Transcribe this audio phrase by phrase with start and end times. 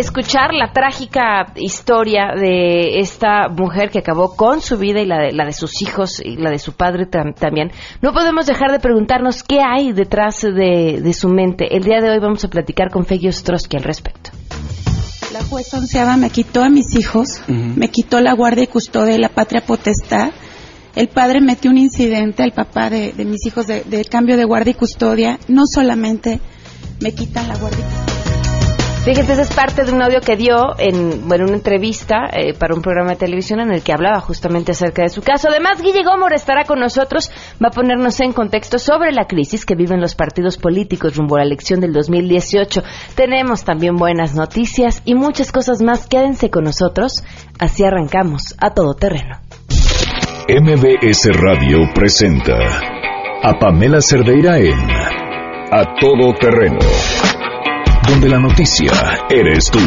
[0.00, 5.32] escuchar la trágica historia de esta mujer que acabó con su vida y la de,
[5.32, 7.70] la de sus hijos y la de su padre también,
[8.02, 11.76] no podemos dejar de preguntarnos qué hay detrás de, su mente.
[11.76, 14.30] El día de hoy vamos a platicar con Feggy Ostrowski al respecto.
[15.32, 19.18] La jueza onceava me quitó a mis hijos, me quitó la guardia y custodia y
[19.18, 20.30] la patria potestad.
[20.96, 24.72] El padre metió un incidente al papá de, mis hijos de, de, cambio de guardia
[24.72, 25.38] y custodia.
[25.46, 26.40] No solamente
[27.00, 28.09] me quitan la guardia y custodia
[29.04, 32.74] Fíjense, esa es parte de un audio que dio en bueno, una entrevista eh, para
[32.74, 35.48] un programa de televisión en el que hablaba justamente acerca de su caso.
[35.48, 37.30] Además, Guille Gómez estará con nosotros,
[37.62, 41.38] va a ponernos en contexto sobre la crisis que viven los partidos políticos rumbo a
[41.38, 42.82] la elección del 2018.
[43.14, 46.06] Tenemos también buenas noticias y muchas cosas más.
[46.06, 47.24] Quédense con nosotros,
[47.58, 49.38] así arrancamos a todo terreno.
[50.46, 52.58] MBS Radio presenta
[53.42, 54.78] a Pamela Cerdeira en
[55.72, 56.80] A Todo Terreno
[58.08, 58.92] donde la noticia
[59.28, 59.78] eres tú.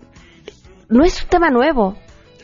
[0.89, 1.97] no es un tema nuevo.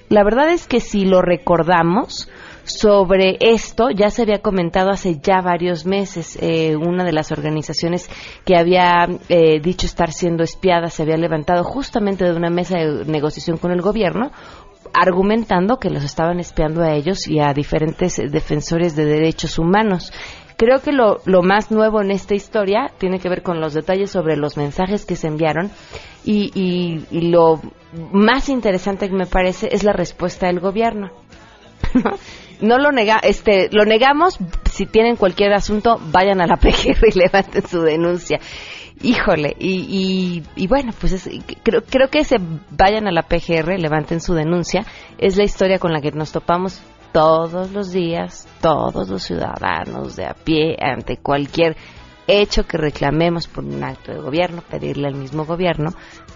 [0.08, 2.28] La verdad es que si lo recordamos,
[2.66, 6.36] sobre esto ya se había comentado hace ya varios meses.
[6.40, 8.08] Eh, una de las organizaciones
[8.44, 13.04] que había eh, dicho estar siendo espiada se había levantado justamente de una mesa de
[13.04, 14.30] negociación con el gobierno
[14.92, 20.12] argumentando que los estaban espiando a ellos y a diferentes defensores de derechos humanos.
[20.56, 24.36] Creo que lo, más nuevo en esta historia tiene que ver con los detalles sobre
[24.36, 25.70] los mensajes que se enviaron
[26.24, 27.60] y, y lo
[28.12, 31.10] más interesante que me parece es la respuesta del gobierno.
[32.60, 34.38] no lo nega, este, lo negamos.
[34.70, 38.40] Si tienen cualquier asunto, vayan a la PGR y levanten su denuncia.
[39.02, 41.28] Híjole, y, y, bueno, pues
[41.62, 42.36] creo, creo que se
[42.70, 44.86] vayan a la PGR, levanten su denuncia.
[45.18, 50.26] Es la historia con la que nos topamos todos los días, todos los ciudadanos de
[50.26, 51.76] a pie, ante cualquier
[52.26, 55.90] hecho que reclamemos por un acto de gobierno, pedirle al mismo gobierno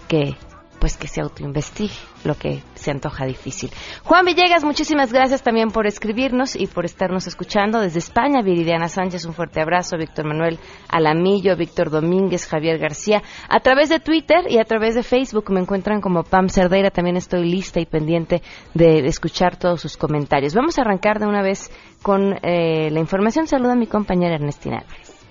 [0.07, 0.35] que
[0.81, 1.93] pues que se autoinvestigue,
[2.23, 3.69] lo que se antoja difícil.
[4.03, 8.41] Juan Villegas, muchísimas gracias también por escribirnos y por estarnos escuchando desde España.
[8.41, 9.95] Viridiana Sánchez, un fuerte abrazo.
[9.95, 10.57] Víctor Manuel
[10.89, 13.21] Alamillo, Víctor Domínguez, Javier García.
[13.47, 16.89] A través de Twitter y a través de Facebook me encuentran como Pam Cerdeira.
[16.89, 18.41] También estoy lista y pendiente
[18.73, 20.55] de escuchar todos sus comentarios.
[20.55, 21.69] Vamos a arrancar de una vez
[22.01, 23.45] con eh, la información.
[23.45, 25.21] Saluda a mi compañera Ernestina Álvarez.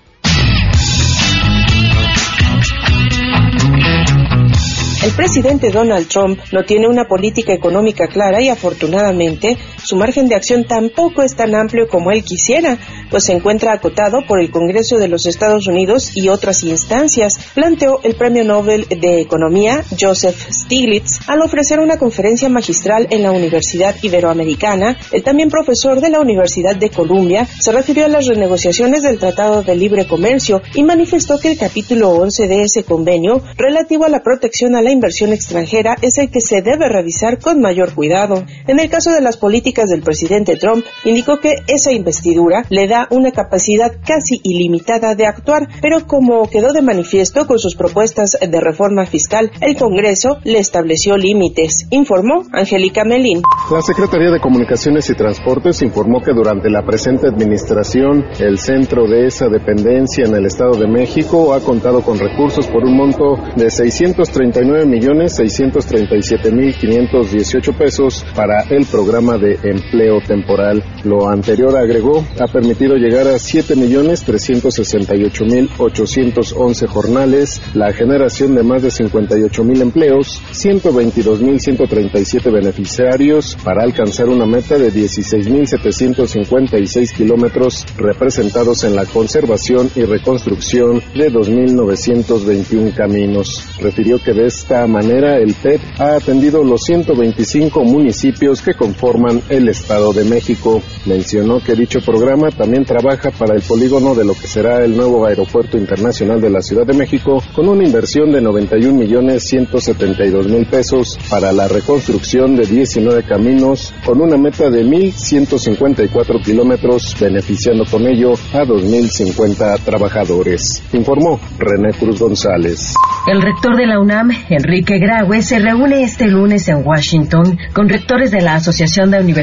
[5.03, 9.57] El presidente Donald Trump no tiene una política económica clara y afortunadamente
[9.91, 12.79] su margen de acción tampoco es tan amplio como él quisiera,
[13.11, 17.99] pues se encuentra acotado por el Congreso de los Estados Unidos y otras instancias, planteó
[18.05, 23.97] el Premio Nobel de Economía Joseph Stiglitz al ofrecer una conferencia magistral en la Universidad
[24.01, 24.97] Iberoamericana.
[25.11, 29.65] El también profesor de la Universidad de Columbia se refirió a las renegociaciones del Tratado
[29.65, 34.23] de Libre Comercio y manifestó que el capítulo 11 de ese convenio relativo a la
[34.23, 38.45] protección a la inversión extranjera es el que se debe revisar con mayor cuidado.
[38.69, 43.07] En el caso de las políticas del presidente Trump, indicó que esa investidura le da
[43.11, 48.61] una capacidad casi ilimitada de actuar, pero como quedó de manifiesto con sus propuestas de
[48.61, 53.43] reforma fiscal, el Congreso le estableció límites, informó Angélica Melín.
[53.71, 59.27] La Secretaría de Comunicaciones y Transportes informó que durante la presente administración, el centro de
[59.27, 63.71] esa dependencia en el Estado de México ha contado con recursos por un monto de
[63.71, 70.83] 639 millones 637 mil 518 pesos para el programa de empleo temporal.
[71.05, 78.55] Lo anterior agregó ha permitido llegar a 7 millones 368 mil 811 jornales, la generación
[78.55, 84.91] de más de 58 mil empleos, 122 mil 137 beneficiarios para alcanzar una meta de
[84.91, 93.67] 16 mil 756 kilómetros representados en la conservación y reconstrucción de 2.921 caminos.
[93.81, 99.69] Refirió que de esta manera, el PEP ha atendido los 125 municipios que conforman el
[99.69, 100.81] Estado de México.
[101.07, 105.27] Mencionó que dicho programa también trabaja para el polígono de lo que será el nuevo
[105.27, 110.67] Aeropuerto Internacional de la Ciudad de México con una inversión de 91 millones 172 mil
[110.67, 118.07] pesos para la reconstrucción de 19 caminos con una meta de 1.154 kilómetros, beneficiando con
[118.07, 120.81] ello a 2.050 trabajadores.
[120.93, 122.95] Informó René Cruz González.
[123.27, 128.31] El rector de la UNAM, Enrique Graue, se reúne este lunes en Washington con rectores
[128.31, 129.40] de la Asociación de Universidades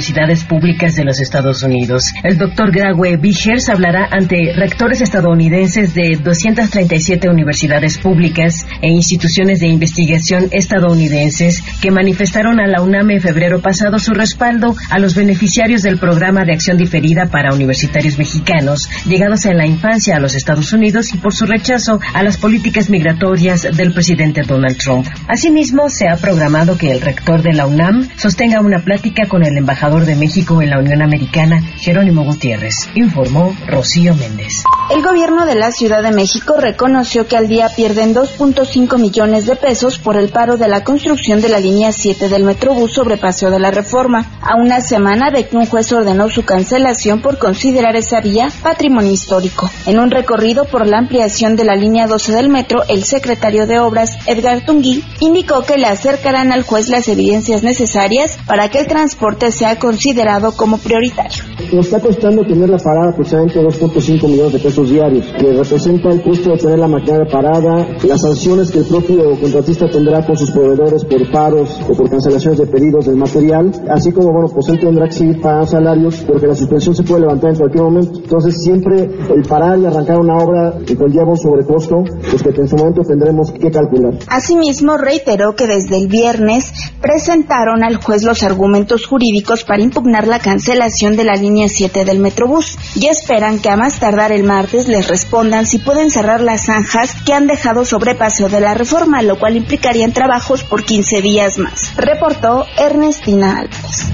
[0.47, 2.03] Públicas de los Estados Unidos.
[2.23, 9.67] El doctor Graue Vigers hablará ante rectores estadounidenses de 237 universidades públicas e instituciones de
[9.67, 15.81] investigación estadounidenses que manifestaron a la UNAM en febrero pasado su respaldo a los beneficiarios
[15.81, 20.73] del programa de acción diferida para universitarios mexicanos llegados en la infancia a los Estados
[20.73, 25.07] Unidos y por su rechazo a las políticas migratorias del presidente Donald Trump.
[25.27, 29.57] Asimismo, se ha programado que el rector de la UNAM sostenga una plática con el
[29.57, 34.63] embajador de México en la Unión Americana, Jerónimo Gutiérrez, informó Rocío Méndez.
[34.89, 39.55] El gobierno de la Ciudad de México reconoció que al día pierden 2.5 millones de
[39.55, 43.49] pesos por el paro de la construcción de la línea 7 del Metrobús sobre Paseo
[43.49, 47.95] de la Reforma, a una semana de que un juez ordenó su cancelación por considerar
[47.95, 49.69] esa vía patrimonio histórico.
[49.85, 53.79] En un recorrido por la ampliación de la línea 12 del metro, el secretario de
[53.79, 58.87] Obras, Edgar Tungui, indicó que le acercarán al juez las evidencias necesarias para que el
[58.87, 61.43] transporte sea considerado como prioritario.
[61.73, 66.21] Nos está costando tener la parada aproximadamente 2.5 millones de pesos diarios, que representa el
[66.21, 70.51] costo de tener la maquinaria parada, las sanciones que el propio contratista tendrá con sus
[70.51, 74.79] proveedores por paros o por cancelaciones de pedidos del material, así como, bueno, pues él
[74.79, 78.19] tendrá que seguir pagando salarios porque la suspensión se puede levantar en cualquier momento.
[78.19, 82.75] Entonces, siempre el parar y arrancar una obra conlleva un sobrecosto, pues que en su
[82.75, 84.13] momento tendremos que calcular.
[84.27, 86.71] Asimismo, reiteró que desde el viernes
[87.01, 92.19] presentaron al juez los argumentos jurídicos para impugnar la cancelación de la línea 7 del
[92.19, 96.65] Metrobús y esperan que a más tardar el martes les respondan si pueden cerrar las
[96.65, 101.21] zanjas que han dejado sobre Paseo de la Reforma, lo cual implicarían trabajos por 15
[101.21, 101.95] días más.
[101.97, 104.07] Reportó Ernestina Álvarez.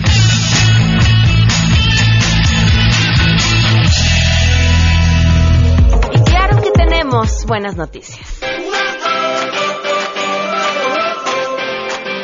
[6.14, 8.20] Y claro que tenemos buenas noticias.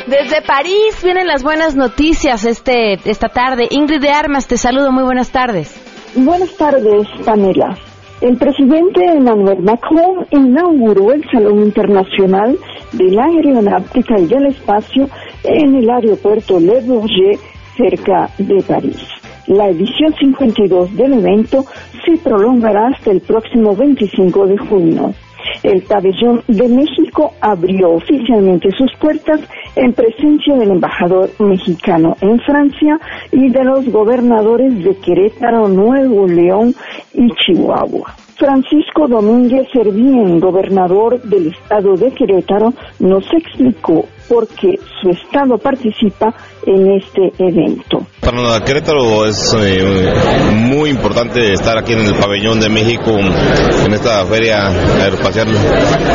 [0.09, 3.67] Desde París vienen las buenas noticias este esta tarde.
[3.69, 5.79] Ingrid de Armas, te saludo, muy buenas tardes.
[6.15, 7.77] Buenas tardes, Pamela.
[8.19, 12.57] El presidente Emmanuel Macron inauguró el Salón Internacional
[12.93, 15.07] de la Aeronáutica y del Espacio
[15.43, 17.39] en el aeropuerto Le Bourget,
[17.77, 19.07] cerca de París.
[19.45, 21.65] La edición 52 del evento
[22.03, 25.13] se prolongará hasta el próximo 25 de junio.
[25.63, 29.41] El pabellón de México abrió oficialmente sus puertas
[29.75, 32.99] en presencia del embajador mexicano en Francia
[33.31, 36.73] y de los gobernadores de Querétaro, Nuevo León
[37.13, 38.15] y Chihuahua.
[38.39, 46.33] Francisco Domínguez Servín, gobernador del estado de Querétaro, nos explicó por qué su estado participa
[46.65, 47.98] en este evento.
[48.21, 50.13] Para Querétaro es eh,
[50.53, 55.47] muy importante estar aquí en el pabellón de México, en esta feria aeroespacial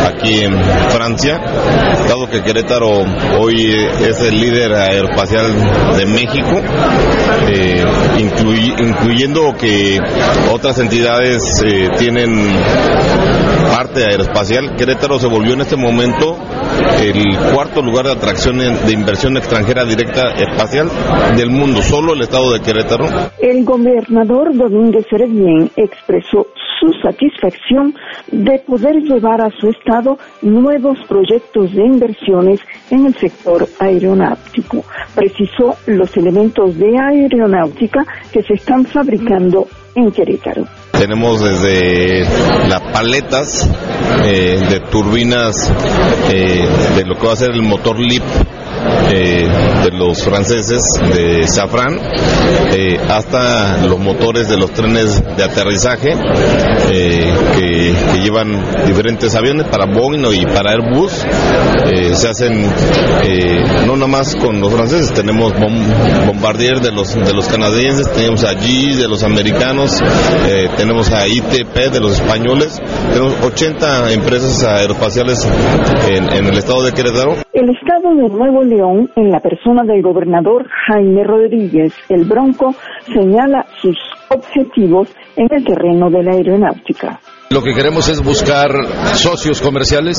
[0.06, 1.40] aquí en Francia,
[2.06, 3.04] dado que Querétaro
[3.40, 5.46] hoy es el líder aeroespacial
[5.96, 6.60] de México,
[7.48, 7.84] eh,
[8.18, 9.98] incluy, incluyendo que
[10.52, 12.54] otras entidades eh, tienen
[13.74, 14.76] parte aeroespacial.
[14.76, 16.38] Querétaro se volvió en este momento
[17.00, 20.88] el cuarto lugar de atracción de inversión extranjera directa espacial
[21.36, 23.06] del mundo, solo el estado de Querétaro.
[23.38, 26.46] El gobernador Domínguez Heredien expresó
[26.80, 27.94] su satisfacción
[28.30, 34.84] de poder llevar a su estado nuevos proyectos de inversiones en el sector aeronáutico.
[35.14, 40.64] Precisó los elementos de aeronáutica que se están fabricando en Querétaro.
[40.98, 42.24] Tenemos desde
[42.68, 43.68] las paletas
[44.24, 45.70] eh, de turbinas
[46.30, 48.22] eh, de lo que va a ser el motor LIP
[49.10, 49.48] eh,
[49.84, 50.82] de los franceses
[51.14, 52.00] de Safran
[52.72, 56.14] eh, hasta los motores de los trenes de aterrizaje
[56.90, 61.26] eh, que, que, llevan diferentes aviones para Boeing y para Airbus.
[62.14, 62.64] Se hacen
[63.86, 65.74] no nada más con los franceses tenemos bom,
[66.26, 70.00] Bombardier de los de los canadienses tenemos allí de los americanos
[70.76, 72.80] tenemos a ITP de los españoles
[73.12, 75.46] tenemos 80 empresas aeroespaciales
[76.08, 77.34] en, en el estado de Querétaro.
[77.52, 82.74] El estado de Nuevo León, en la persona del gobernador Jaime Rodríguez el Bronco,
[83.06, 83.96] señala sus
[84.30, 87.20] objetivos en el terreno de la aeronáutica.
[87.50, 88.70] Lo que queremos es buscar
[89.14, 90.18] socios comerciales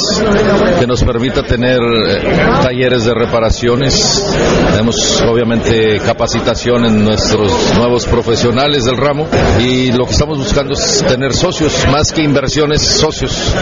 [0.79, 2.22] que nos permita tener eh,
[2.62, 4.24] talleres de reparaciones.
[4.72, 9.25] Tenemos obviamente capacitación en nuestros nuevos profesionales del ramo
[9.60, 13.55] y lo que estamos buscando es tener socios, más que inversiones, socios.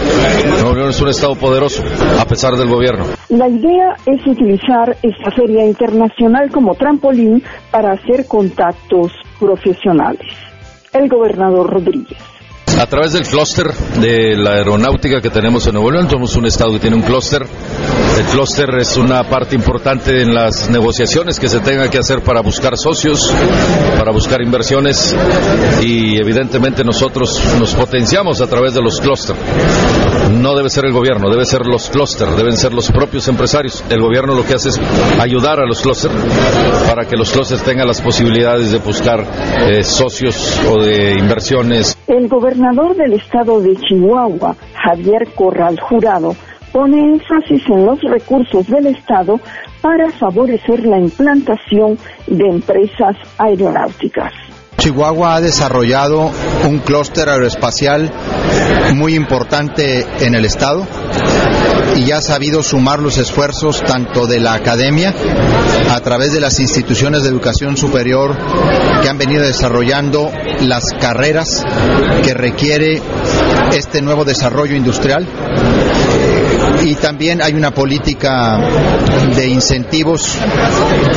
[0.62, 1.84] Nuevo León es un estado poderoso
[2.20, 3.06] a pesar del gobierno.
[3.30, 7.42] La idea es utilizar esta feria internacional como trampolín
[7.72, 10.28] para hacer contactos profesionales.
[10.92, 12.33] El gobernador Rodríguez.
[12.84, 16.74] A través del clúster de la aeronáutica que tenemos en Nuevo León, somos un estado
[16.74, 17.48] que tiene un clúster.
[18.18, 22.42] El clúster es una parte importante en las negociaciones que se tenga que hacer para
[22.42, 23.34] buscar socios,
[23.98, 25.16] para buscar inversiones
[25.82, 29.36] y evidentemente nosotros nos potenciamos a través de los clúster.
[30.40, 33.84] No debe ser el gobierno, debe ser los clúster, deben ser los propios empresarios.
[33.90, 34.80] El gobierno lo que hace es
[35.20, 36.12] ayudar a los clúster
[36.88, 39.26] para que los clústeres tengan las posibilidades de buscar
[39.70, 41.98] eh, socios o de inversiones.
[42.08, 46.36] El gobernador del estado de Chihuahua, Javier Corral Jurado,
[46.74, 49.40] pone énfasis en los recursos del Estado
[49.82, 54.34] para favorecer la implantación de empresas aeronáuticas.
[54.78, 56.32] Chihuahua ha desarrollado
[56.68, 58.12] un clúster aeroespacial
[58.96, 60.86] muy importante en el estado
[61.96, 65.14] y ya ha sabido sumar los esfuerzos tanto de la academia
[65.90, 68.36] a través de las instituciones de educación superior
[69.02, 71.64] que han venido desarrollando las carreras
[72.24, 73.02] que requiere
[73.74, 75.28] este nuevo desarrollo industrial
[76.86, 78.60] y también hay una política
[79.36, 80.38] de incentivos,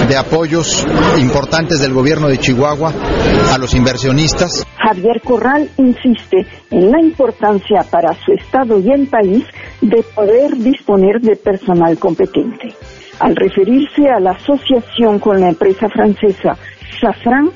[0.09, 0.87] de apoyos
[1.19, 2.93] importantes del gobierno de Chihuahua
[3.53, 4.65] a los inversionistas.
[4.79, 9.45] Javier Corral insiste en la importancia para su estado y el país
[9.81, 12.69] de poder disponer de personal competente.
[13.19, 16.57] Al referirse a la asociación con la empresa francesa
[17.01, 17.51] Safran,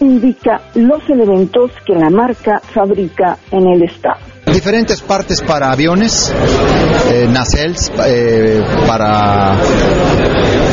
[0.00, 6.32] indica los elementos que la marca fabrica en el estado diferentes partes para aviones,
[7.10, 9.54] eh, nacelles eh, para,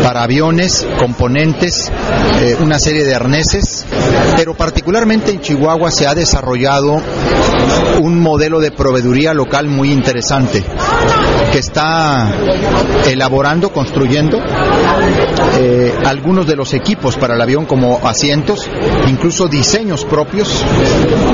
[0.04, 1.92] para aviones, componentes,
[2.42, 3.86] eh, una serie de arneses,
[4.36, 7.02] pero particularmente en Chihuahua se ha desarrollado
[8.02, 10.64] un modelo de proveeduría local muy interesante
[11.52, 12.32] que está
[13.08, 14.40] elaborando, construyendo
[15.58, 18.70] eh, algunos de los equipos para el avión como asientos,
[19.08, 20.64] incluso diseños propios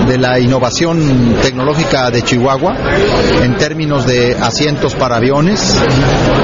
[0.07, 2.75] de la innovación tecnológica de Chihuahua
[3.43, 5.81] en términos de asientos para aviones,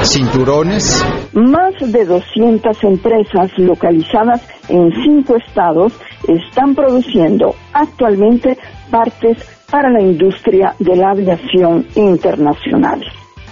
[0.02, 1.04] cinturones.
[1.32, 5.92] Más de 200 empresas localizadas en cinco estados
[6.26, 8.58] están produciendo actualmente
[8.90, 9.38] partes
[9.70, 13.04] para la industria de la aviación internacional.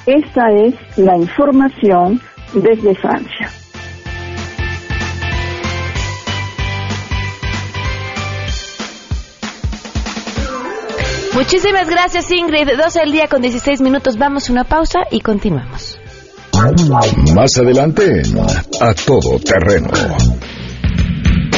[0.06, 2.20] Esta es la información
[2.54, 3.50] desde Francia.
[11.34, 12.68] Muchísimas gracias Ingrid.
[12.78, 14.16] 12 al día con 16 minutos.
[14.16, 15.98] Vamos a una pausa y continuamos.
[17.34, 18.22] Más adelante
[18.80, 19.90] A Todo Terreno.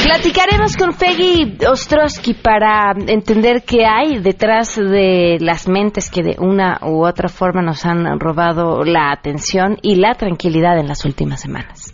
[0.09, 6.79] Platicaremos con Peggy Ostrowski para entender qué hay detrás de las mentes que de una
[6.81, 11.93] u otra forma nos han robado la atención y la tranquilidad en las últimas semanas.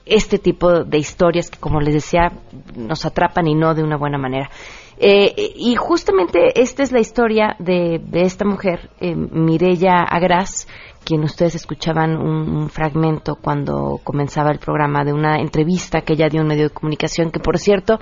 [0.09, 2.31] este tipo de historias que, como les decía,
[2.75, 4.49] nos atrapan y no de una buena manera.
[4.99, 10.67] Eh, y justamente esta es la historia de, esta mujer, eh, Mirella Agras,
[11.05, 16.41] quien ustedes escuchaban un, fragmento cuando comenzaba el programa de una entrevista que ella dio
[16.41, 17.99] en un medio de comunicación, que por cierto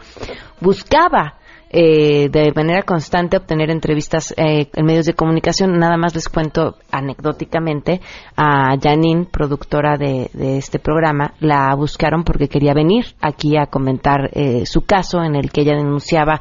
[0.61, 1.35] buscaba
[1.77, 5.77] eh, de manera constante obtener entrevistas eh, en medios de comunicación.
[5.77, 7.99] Nada más les cuento anecdóticamente
[8.37, 14.65] a Janine, productora de, este programa, la buscaron porque quería venir aquí a comentar eh,
[14.65, 16.39] su caso en el que ella denunciaba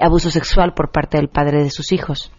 [0.00, 2.32] abuso sexual por parte del padre de sus hijos.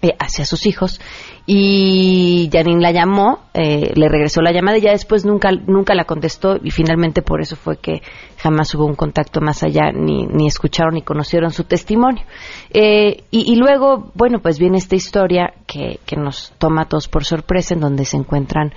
[0.00, 1.00] Eh, hacia sus hijos
[1.44, 6.04] y Janine la llamó, eh, le regresó la llamada y ya después nunca, nunca la
[6.04, 8.02] contestó y finalmente por eso fue que
[8.36, 12.22] jamás hubo un contacto más allá, ni, ni escucharon ni conocieron su testimonio.
[12.70, 17.24] Eh, y, luego, bueno, pues viene esta historia que, que nos toma a todos por
[17.24, 18.72] sorpresa, en donde se encuentran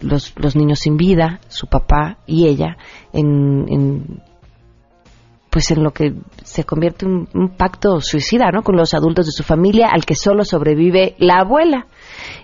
[0.00, 2.78] los, los niños sin vida, su papá y ella,
[3.12, 4.22] en, en
[5.52, 8.62] pues en lo que se convierte en un, pacto suicida, ¿no?
[8.62, 11.88] Con los adultos de su familia, al que solo sobrevive la abuela.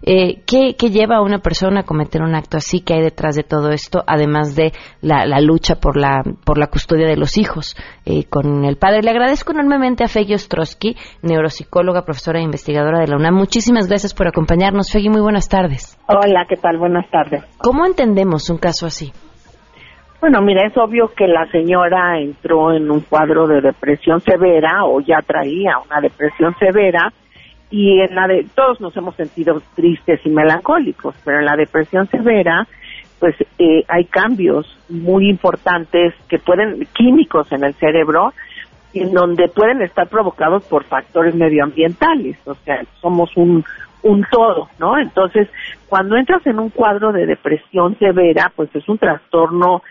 [0.03, 2.81] Eh, ¿qué, lleva a una persona a cometer un acto así?
[2.81, 4.05] ¿Qué hay detrás de todo esto?
[4.07, 8.77] Además de la, lucha por la, por la custodia de los hijos eh, con el
[8.77, 9.01] padre.
[9.03, 13.35] Le agradezco enormemente a Feggy Ostrowski, neuropsicóloga, profesora e investigadora de la UNAM.
[13.35, 14.93] Muchísimas gracias por acompañarnos.
[14.93, 15.99] Feggy, muy buenas tardes.
[16.09, 16.77] Hola, ¿qué tal?
[16.77, 17.43] Buenas tardes.
[17.57, 19.13] ¿Cómo entendemos un caso así?
[20.21, 25.01] Bueno, mira, es obvio que la señora entró en un cuadro de depresión severa o
[25.01, 27.13] ya traía una depresión severa
[27.71, 32.09] y en la de todos nos hemos sentido tristes y melancólicos, pero en la depresión
[32.09, 32.67] severa
[33.21, 38.33] pues eh, hay cambios muy importantes que pueden químicos en el cerebro
[38.95, 43.65] en donde pueden estar provocados por factores medioambientales, o sea, somos un
[44.03, 44.99] un todo, ¿no?
[44.99, 45.49] Entonces,
[45.89, 49.83] cuando entras en un cuadro de depresión severa, pues es un trastorno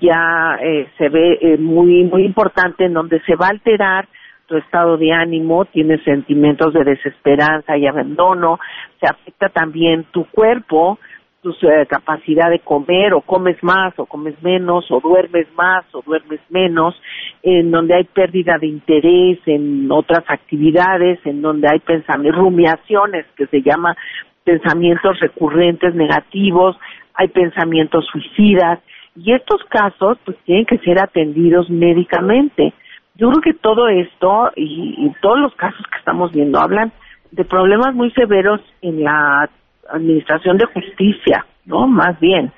[0.00, 4.08] ya eh, se ve eh, muy muy importante en donde se va a alterar
[4.46, 8.58] tu estado de ánimo, tienes sentimientos de desesperanza y abandono,
[9.00, 10.98] se afecta también tu cuerpo,
[11.42, 16.02] tu eh, capacidad de comer o comes más o comes menos o duermes más o
[16.02, 16.94] duermes menos,
[17.42, 23.46] en donde hay pérdida de interés en otras actividades, en donde hay pensamientos, rumiaciones que
[23.46, 23.96] se llama
[24.44, 26.76] pensamientos recurrentes negativos,
[27.14, 28.80] hay pensamientos suicidas,
[29.16, 32.72] y estos casos pues tienen que ser atendidos médicamente.
[33.14, 36.92] Yo creo que todo esto y, todos los casos que estamos viendo hablan
[37.30, 39.48] de problemas muy severos en la
[39.88, 41.86] administración de justicia, ¿no?
[41.86, 42.52] Más bien,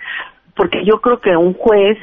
[0.54, 1.98] porque yo creo que un juez,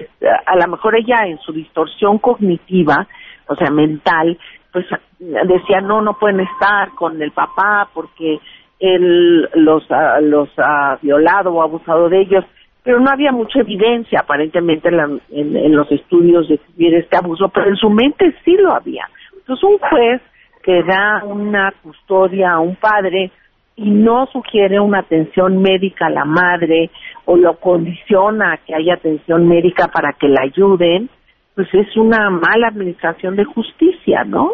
[0.46, 3.08] a lo mejor ella en su distorsión cognitiva,
[3.48, 4.38] o sea, mental,
[4.72, 4.86] pues
[5.20, 8.40] decía, no, no pueden estar con el papá porque
[8.80, 9.84] él los,
[10.22, 12.46] los ha violado o abusado de ellos
[12.84, 17.90] pero no había mucha evidencia aparentemente en, los estudios de este abuso, pero en su
[17.90, 19.08] mente sí lo había.
[19.38, 20.22] Entonces un juez
[20.64, 23.32] que da una custodia a un padre
[23.76, 26.90] y no sugiere una atención médica a la madre
[27.26, 31.10] o lo condiciona a que haya atención médica para que la ayuden,
[31.56, 34.54] pues es una mala administración de justicia, ¿no?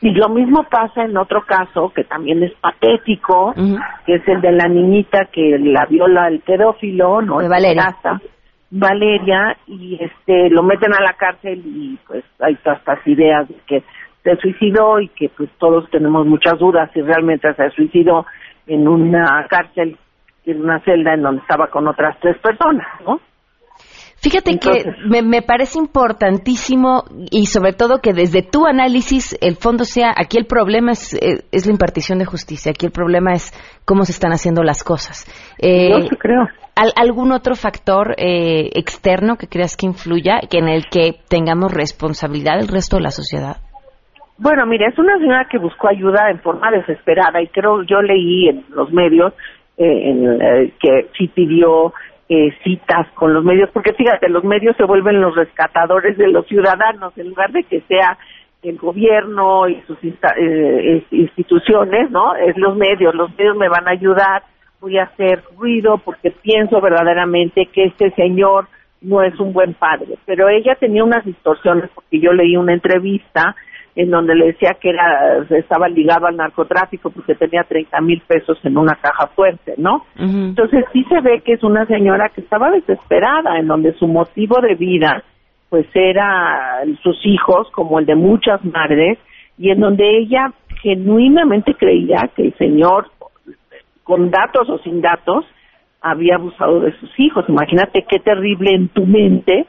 [0.00, 3.52] Y lo mismo pasa en otro caso que también es patético,
[4.06, 7.40] que es el de la niñita que la viola el pedófilo, ¿no?
[7.40, 7.96] De Valeria.
[8.70, 13.54] Valeria, y este lo meten a la cárcel y pues hay todas estas ideas de
[13.66, 13.82] que
[14.22, 18.26] se suicidó y que pues todos tenemos muchas dudas si realmente se suicidó
[18.66, 19.96] en una cárcel,
[20.44, 23.20] en una celda en donde estaba con otras tres personas, ¿no?
[24.20, 30.12] Fíjate que me, parece importantísimo y sobre todo que desde tu análisis el fondo sea,
[30.16, 33.52] aquí el problema es, eh, es la impartición de justicia, aquí el problema es
[33.84, 35.24] cómo se están haciendo las cosas.
[35.62, 36.48] Eh, Yo creo.
[36.96, 42.60] ¿Algún otro factor eh, externo que creas que influya, que en el que tengamos responsabilidad
[42.60, 43.56] el resto de la sociedad?
[44.38, 48.48] Bueno, mira, es una señora que buscó ayuda en forma desesperada y creo, yo leí
[48.48, 49.32] en los medios
[49.76, 51.92] eh, que sí pidió
[52.28, 56.46] eh, citas con los medios, porque fíjate, los medios se vuelven los rescatadores de los
[56.46, 58.18] ciudadanos, en lugar de que sea
[58.62, 62.34] el gobierno y sus eh, instituciones, ¿no?
[62.34, 64.42] Es los medios, los medios me van a ayudar,
[64.80, 68.66] voy a hacer ruido porque pienso verdaderamente que este señor
[69.00, 73.54] no es un buen padre, pero ella tenía unas distorsiones porque yo leí una entrevista
[73.98, 78.56] en donde le decía que era estaba ligado al narcotráfico porque tenía 30 mil pesos
[78.62, 80.04] en una caja fuerte, ¿no?
[80.16, 84.60] Entonces sí se ve que es una señora que estaba desesperada, en donde su motivo
[84.60, 85.24] de vida
[85.68, 89.18] pues era sus hijos, como el de muchas madres,
[89.58, 93.10] y en donde ella genuinamente creía que el señor,
[94.04, 95.44] con datos o sin datos,
[96.00, 97.44] había abusado de sus hijos.
[97.48, 99.66] Imagínate qué terrible en tu mente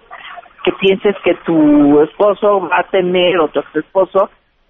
[0.64, 4.30] que pienses que tu esposo va a tener o tu esposo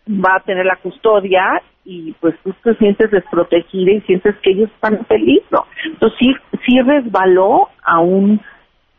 [0.10, 4.70] va a tener la custodia y pues tú te sientes desprotegida y sientes que ellos
[4.76, 5.66] están en peligro.
[5.86, 6.34] Entonces sí,
[6.66, 8.42] sí resbaló a un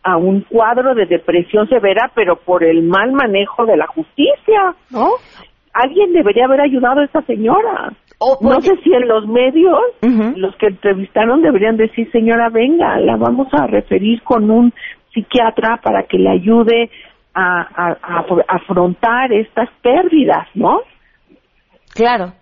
[0.02, 5.10] a un cuadro de depresión severa, pero por el mal manejo de la justicia, ¿no?
[5.74, 7.92] Alguien debería haber ayudado a esta señora.
[8.40, 9.78] no sé si en los medios,
[10.36, 14.72] los que entrevistaron deberían decir, señora, venga, la vamos a referir con un
[15.12, 16.90] psiquiatra para que le ayude
[17.34, 20.80] a, a afrontar estas pérdidas, ¿no?
[21.94, 22.32] Claro.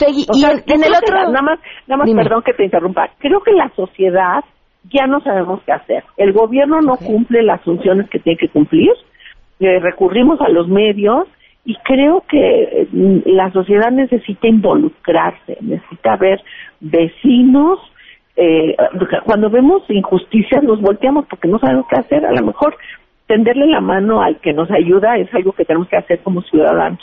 [0.00, 1.16] y en, el otro...
[1.16, 3.10] nada más, nada más perdón que te interrumpa.
[3.18, 4.44] Creo que la sociedad
[4.92, 6.04] ya no sabemos qué hacer.
[6.16, 8.90] El gobierno no cumple las funciones que tiene que cumplir.
[9.60, 11.28] Eh, recurrimos a los medios
[11.64, 16.42] y creo que mm, la sociedad necesita involucrarse, necesita ver
[16.80, 17.78] vecinos.
[18.36, 18.74] Eh,
[19.24, 22.26] cuando vemos injusticias nos volteamos porque no sabemos qué hacer.
[22.26, 22.76] A lo mejor
[23.26, 27.00] tenderle la mano al que nos ayuda es algo que tenemos que hacer como ciudadanos.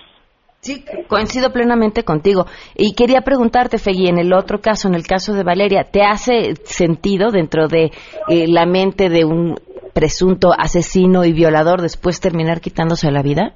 [0.60, 2.46] Sí, coincido plenamente contigo.
[2.76, 6.56] Y quería preguntarte, Fegui, en el otro caso, en el caso de Valeria, ¿te hace
[6.66, 7.92] sentido dentro de
[8.28, 9.56] eh, la mente de un
[9.94, 13.54] presunto asesino y violador después terminar quitándose la vida?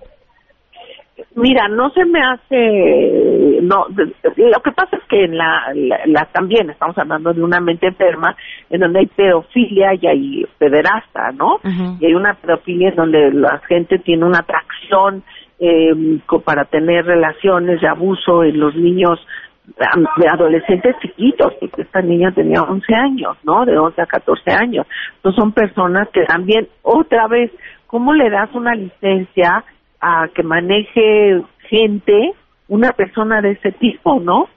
[1.35, 5.73] Mira, no se me hace, no, lo que pasa es que en la,
[6.05, 8.37] la, también estamos hablando de una mente enferma
[8.69, 11.59] en donde hay pedofilia y hay pederasta, ¿no?
[11.99, 15.23] Y hay una pedofilia en donde la gente tiene una atracción
[15.59, 19.19] eh, para tener relaciones de abuso en los niños
[19.65, 23.65] de adolescentes chiquitos, porque esta niña tenía 11 años, ¿no?
[23.65, 24.87] De 11 a 14 años.
[25.17, 27.51] Entonces son personas que también, otra vez,
[27.87, 29.65] ¿cómo le das una licencia
[30.01, 32.33] a que maneje gente,
[32.67, 34.47] una persona de ese tipo, ¿no?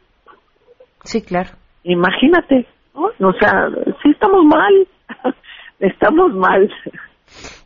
[1.05, 1.51] Sí, claro.
[1.85, 3.29] Imagínate, ¿no?
[3.29, 3.69] O sea,
[4.03, 4.87] sí estamos mal,
[5.81, 6.71] estamos mal.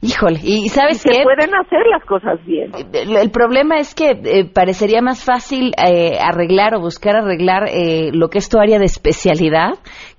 [0.01, 1.23] Híjole, y ¿sabes qué?
[1.23, 2.73] pueden hacer las cosas bien.
[2.93, 8.29] El, problema es que eh, parecería más fácil eh, arreglar o buscar arreglar eh, lo
[8.29, 9.75] que es tu área de especialidad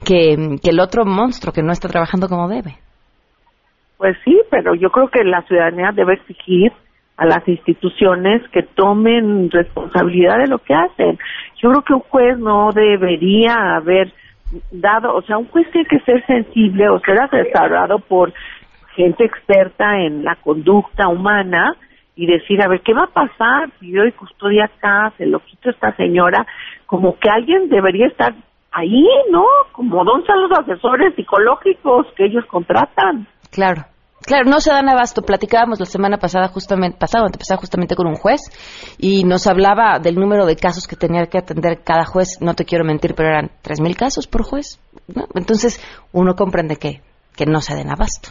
[0.06, 2.78] que, que el otro monstruo que no está trabajando como debe.
[3.98, 6.72] Pues sí, pero yo creo que la ciudadanía debe exigir
[7.18, 11.20] a las instituciones que tomen responsabilidad de lo que hacen.
[11.62, 14.12] Yo creo que un juez no debería haber
[14.72, 18.34] dado, o sea, un juez tiene que ser sensible o ser asesorado por
[18.96, 21.76] gente experta en la conducta humana
[22.16, 25.40] y decir, a ver, ¿qué va a pasar si yo doy custodia acá, se lo
[25.40, 26.46] quito a esta señora?
[26.86, 28.34] Como que alguien debería estar
[28.72, 29.46] ahí, ¿no?
[29.72, 33.28] Como don son los asesores psicológicos que ellos contratan.
[33.52, 33.84] Claro.
[34.26, 35.22] Claro, no se dan abasto.
[35.22, 38.42] Platicábamos la semana pasada justamente, pasado, antepasada justamente con un juez
[38.98, 42.40] y nos hablaba del número de casos que tenía que atender cada juez.
[42.42, 44.80] No te quiero mentir, pero eran tres mil casos por juez.
[45.36, 45.82] Entonces
[46.12, 47.02] uno comprende que,
[47.36, 48.30] que no se den abasto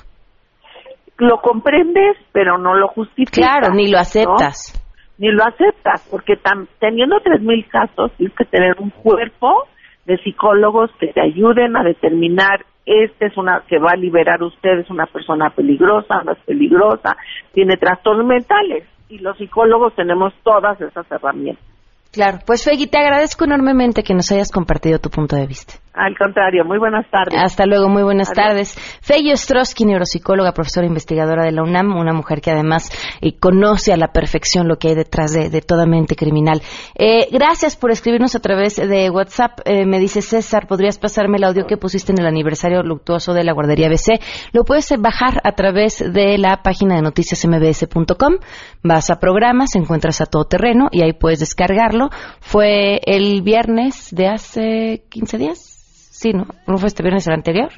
[1.22, 3.38] lo comprendes, pero no lo justificas.
[3.38, 4.78] Claro, ni lo aceptas.
[5.18, 6.34] Ni lo aceptas, porque
[6.80, 9.68] teniendo tres mil casos, tienes que tener un cuerpo
[10.04, 14.80] de psicólogos que te ayuden a determinar este es una que va a liberar usted
[14.80, 17.16] es una persona peligrosa, es peligrosa,
[17.52, 21.64] tiene trastornos mentales y los psicólogos tenemos todas esas herramientas.
[22.12, 25.81] Claro, pues Fegui, te agradezco enormemente que nos hayas compartido tu punto de vista.
[25.94, 27.38] Al contrario, muy buenas tardes.
[27.38, 28.74] Hasta luego, muy buenas tardes.
[29.02, 33.98] Fegui Ostrowski, neuropsicóloga, profesora investigadora de la UNAM, una mujer que además eh, conoce a
[33.98, 36.62] la perfección lo que hay detrás de, toda mente criminal.
[36.94, 39.60] Eh, gracias por escribirnos a través de WhatsApp.
[39.66, 43.44] Eh, me dice César, ¿podrías pasarme el audio que pusiste en el aniversario luctuoso de
[43.44, 44.18] la guardería BC?
[44.52, 48.36] Lo puedes bajar a través de la página de noticiasmbs.com.
[48.82, 52.08] Vas a programas, encuentras a todo terreno y ahí puedes descargarlo.
[52.40, 55.81] Fue el viernes de hace 15 días
[56.22, 56.46] Sí, ¿no?
[56.68, 57.72] ¿No fue este viernes el anterior?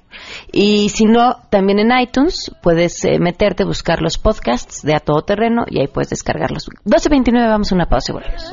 [0.53, 5.23] Y si no, también en iTunes puedes eh, meterte, buscar los podcasts de A Todo
[5.23, 6.69] Terreno y ahí puedes descargarlos.
[6.85, 8.53] 12.29, vamos a una pausa y volvemos.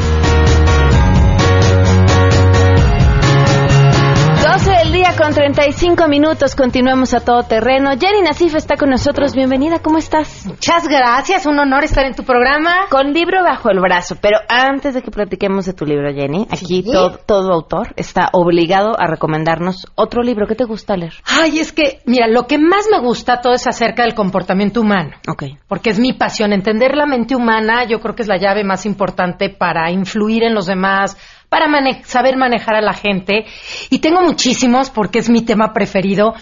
[4.51, 7.91] 12 del día con con 35 minutos, continuamos a todo terreno.
[7.91, 10.45] Jenny Nasif está con nosotros, bienvenida, ¿cómo estás?
[10.45, 12.87] Muchas gracias, un honor estar en tu programa.
[12.89, 16.83] Con libro bajo el brazo, pero antes de que platiquemos de tu libro, Jenny, aquí
[16.83, 20.47] todo, todo autor está obligado a recomendarnos otro libro.
[20.47, 21.13] ¿Qué te gusta leer?
[21.23, 25.11] Ay, es que, mira, lo que más me gusta todo es acerca del comportamiento humano.
[25.29, 25.43] Ok.
[25.67, 26.51] Porque es mi pasión.
[26.51, 30.55] Entender la mente humana, yo creo que es la llave más importante para influir en
[30.55, 31.15] los demás,
[31.51, 31.67] para
[32.05, 33.43] saber manejar a la gente.
[33.89, 36.33] Y tengo muchísimos porque es mi tema preferido.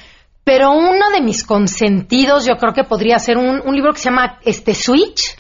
[0.44, 4.38] Pero uno de mis consentidos, yo creo que podría ser un, libro que se llama
[4.46, 5.36] este Switch,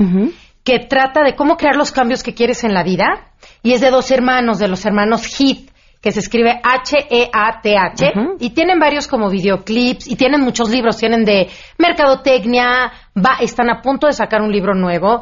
[0.63, 3.31] que trata de cómo crear los cambios que quieres en la vida.
[3.61, 5.69] Y es de dos hermanos, de los hermanos Heath,
[6.01, 11.47] que se escribe H-E-A-T-H, y tienen varios como videoclips, y tienen muchos libros, tienen de
[11.77, 15.21] mercadotecnia, va, están a punto de sacar un libro nuevo,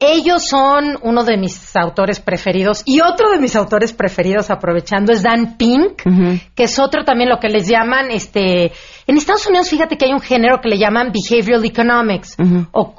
[0.00, 5.22] ellos son uno de mis autores preferidos y otro de mis autores preferidos, aprovechando, es
[5.22, 6.02] Dan Pink,
[6.54, 8.72] que es otro también lo que les llaman, este,
[9.06, 12.36] en Estados Unidos, fíjate que hay un género que le llaman behavioral economics,
[12.72, 12.94] o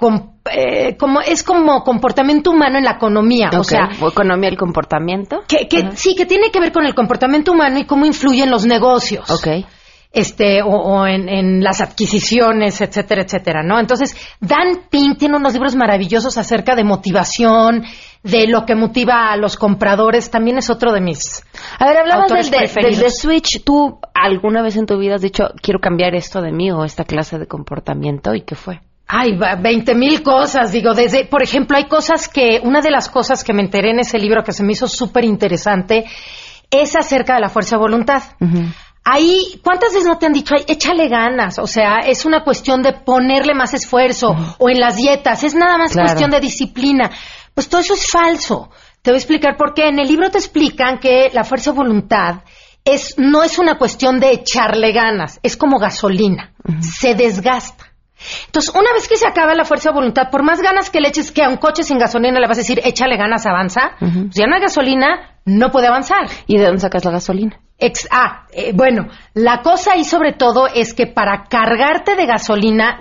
[0.52, 5.44] eh, como es como comportamiento humano en la economía, o sea, o economía del comportamiento.
[5.48, 8.66] Que, que sí, que tiene que ver con el comportamiento humano y cómo influyen los
[8.66, 9.30] negocios.
[9.30, 9.66] Okay
[10.12, 13.80] este, o, en, las adquisiciones, etcétera, etcétera, ¿no?
[13.80, 17.84] Entonces, Dan Pink tiene unos libros maravillosos acerca de motivación,
[18.24, 21.44] de lo que motiva a los compradores, también es otro de mis.
[21.78, 23.64] A ver, hablabas del de, Switch.
[23.64, 27.06] ¿Tú alguna vez en tu vida has dicho, quiero cambiar esto de mí o esta
[27.06, 28.34] clase de comportamiento?
[28.34, 28.82] ¿Y qué fue?
[29.08, 33.44] Ay, veinte mil cosas, digo, desde, por ejemplo, hay cosas que, una de las cosas
[33.44, 36.06] que me enteré en ese libro que se me hizo súper interesante
[36.70, 38.22] es acerca de la fuerza de voluntad.
[39.04, 41.58] Ahí, ¿cuántas veces no te han dicho, échale ganas?
[41.58, 45.78] O sea, es una cuestión de ponerle más esfuerzo, o en las dietas, es nada
[45.78, 47.10] más cuestión de disciplina.
[47.54, 48.70] Pues todo eso es falso.
[49.02, 49.88] Te voy a explicar por qué.
[49.88, 52.42] En el libro te explican que la fuerza de voluntad
[52.84, 57.89] es, no es una cuestión de echarle ganas, es como gasolina, se desgasta.
[58.46, 61.10] Entonces, una vez que se acaba la fuerza de voluntad, por más ganas que le
[61.10, 64.06] eches que a un coche sin gasolina le vas a decir, échale ganas, avanza, Si
[64.06, 66.28] pues ya no hay gasolina, no puede avanzar.
[66.48, 67.60] ¿Y de dónde sacas la gasolina?
[68.12, 73.00] ah, eh, bueno, la cosa ahí sobre todo es que para cargarte de gasolina,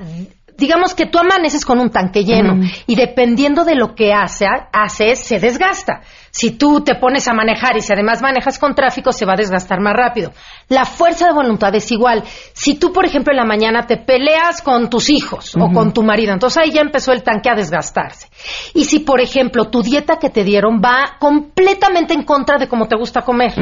[0.56, 5.18] digamos que tú amaneces con un tanque lleno y dependiendo de lo que hace, haces,
[5.18, 6.02] se desgasta.
[6.38, 9.36] Si tú te pones a manejar y si además manejas con tráfico, se va a
[9.36, 10.30] desgastar más rápido.
[10.68, 12.22] La fuerza de voluntad es igual.
[12.52, 16.04] Si tú, por ejemplo, en la mañana te peleas con tus hijos o con tu
[16.04, 18.28] marido, entonces ahí ya empezó el tanque a desgastarse.
[18.72, 22.86] Y si, por ejemplo, tu dieta que te dieron va completamente en contra de cómo
[22.86, 23.54] te gusta comer,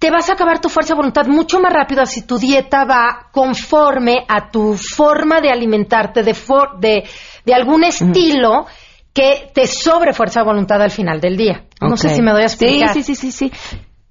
[0.00, 3.28] te vas a acabar tu fuerza de voluntad mucho más rápido si tu dieta va
[3.30, 6.34] conforme a tu forma de alimentarte, de,
[6.80, 7.04] de,
[7.44, 8.66] de algún estilo
[9.18, 11.64] que te sobre fuerza de voluntad al final del día.
[11.80, 12.94] No sé si me doy a explicar.
[12.94, 13.52] Sí, sí, sí, sí,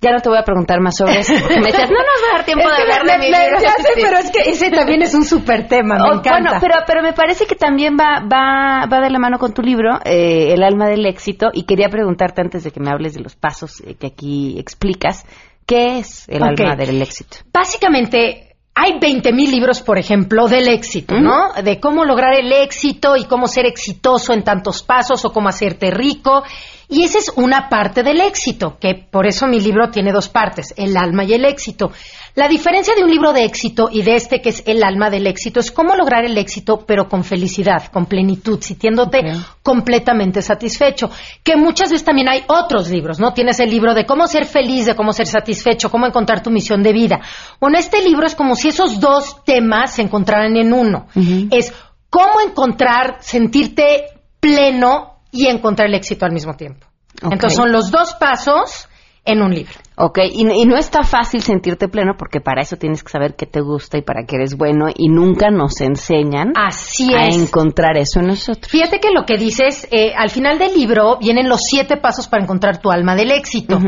[0.01, 2.33] Ya no te voy a preguntar más sobre eso, porque me decías, no nos va
[2.33, 3.61] a dar tiempo de hablar de mi libro.
[3.61, 6.31] Ya sé, pero es que ese también es un súper tema, me oh, encanta.
[6.31, 9.61] Bueno, pero, pero me parece que también va, va, va de la mano con tu
[9.61, 13.21] libro, eh, El alma del éxito, y quería preguntarte antes de que me hables de
[13.21, 15.25] los pasos eh, que aquí explicas,
[15.65, 17.37] ¿qué es el alma del éxito?
[17.53, 18.46] Básicamente,
[18.79, 21.51] hay 20.000 libros, por ejemplo, del éxito, ¿no?
[21.63, 25.89] De cómo lograr el éxito y cómo ser exitoso en tantos pasos o cómo hacerte
[25.89, 26.43] rico.
[26.87, 30.75] Y esa es una parte del éxito, que por eso mi libro tiene dos partes,
[30.77, 31.91] el alma y el éxito.
[32.37, 35.25] La diferencia de un libro de éxito y de este que es el alma del
[35.25, 39.23] éxito es cómo lograr el éxito, pero con felicidad, con plenitud, sintiéndote
[39.63, 41.09] completamente satisfecho.
[41.43, 43.33] Que muchas veces también hay otros libros, ¿no?
[43.33, 46.83] Tienes el libro de cómo ser feliz, de cómo ser satisfecho, cómo encontrar tu misión
[46.83, 47.21] de vida.
[47.59, 51.07] Bueno, este libro es como si esos dos temas se encontraran en uno.
[51.49, 51.73] Es
[52.11, 56.85] cómo encontrar, sentirte pleno y encontrar el éxito al mismo tiempo.
[57.19, 58.87] Entonces son los dos pasos
[59.25, 59.73] en un libro.
[59.99, 63.61] Ok, y, no está fácil sentirte pleno porque para eso tienes que saber qué te
[63.61, 68.27] gusta y para qué eres bueno y nunca nos enseñan Así a encontrar eso en
[68.27, 68.71] nosotros.
[68.71, 72.43] Fíjate que lo que dices, eh, al final del libro vienen los siete pasos para
[72.43, 73.79] encontrar tu alma del éxito.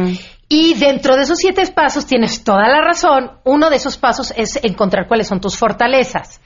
[0.47, 3.33] Y dentro de esos siete pasos tienes toda la razón.
[3.43, 6.41] Uno de esos pasos es encontrar cuáles son tus fortalezas.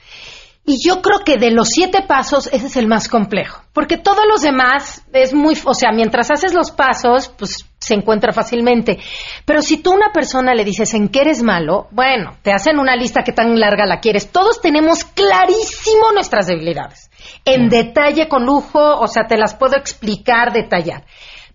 [0.66, 3.62] Y yo creo que de los siete pasos, ese es el más complejo.
[3.74, 8.32] Porque todos los demás es muy, o sea, mientras haces los pasos, pues se encuentra
[8.32, 8.98] fácilmente.
[9.44, 12.78] Pero si tú a una persona le dices en qué eres malo, bueno, te hacen
[12.78, 14.32] una lista que tan larga la quieres.
[14.32, 17.10] Todos tenemos clarísimo nuestras debilidades.
[17.44, 21.04] En detalle, con lujo, o sea, te las puedo explicar, detallar.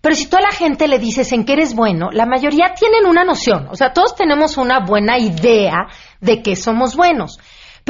[0.00, 3.06] Pero si tú a la gente le dices en qué eres bueno, la mayoría tienen
[3.06, 3.66] una noción.
[3.70, 5.88] O sea, todos tenemos una buena idea
[6.20, 7.38] de que somos buenos.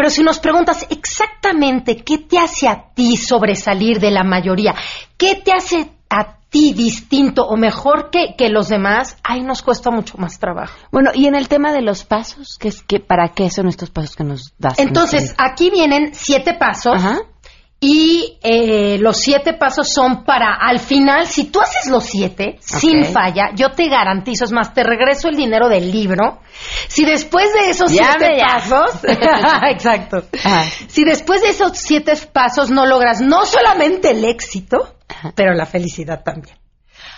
[0.00, 4.74] Pero si nos preguntas exactamente qué te hace a ti sobresalir de la mayoría,
[5.18, 9.90] qué te hace a ti distinto o mejor que, que los demás, ahí nos cuesta
[9.90, 10.72] mucho más trabajo.
[10.90, 13.90] Bueno, y en el tema de los pasos, ¿qué es, que, ¿para qué son estos
[13.90, 14.78] pasos que nos das?
[14.78, 17.02] Entonces, aquí vienen siete pasos.
[17.82, 23.06] Y eh, los siete pasos son para, al final, si tú haces los siete, sin
[23.06, 26.40] falla, yo te garantizo, es más, te regreso el dinero del libro.
[26.88, 29.00] Si después de esos siete pasos,
[29.70, 30.24] exacto,
[30.88, 34.96] si después de esos siete pasos no logras no solamente el éxito,
[35.34, 36.59] pero la felicidad también.